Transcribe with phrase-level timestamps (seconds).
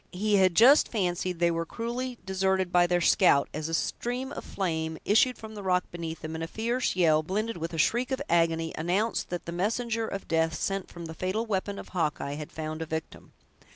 [0.13, 4.43] He had just fancied they were cruelly deserted by their scout, as a stream of
[4.43, 8.09] flame issued from the rock beneath them, and a fierce yell, blended with a shriek
[8.09, 12.33] of agony, announced that the messenger of death sent from the fatal weapon of Hawkeye,
[12.33, 13.31] had found a victim.